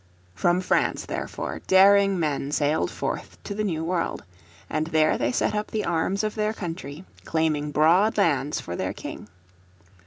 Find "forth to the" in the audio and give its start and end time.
2.89-3.63